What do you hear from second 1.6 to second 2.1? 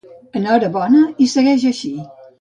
així.